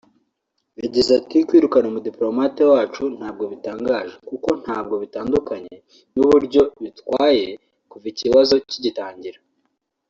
[0.81, 5.75] yagize ati “Kwirukana umudipolomate wacu ntabwo bitangaje kuko ntabwo bitandukanye
[6.15, 7.47] n’ uburyo bwitwaye
[7.91, 9.39] kuva ikibazo kigitangira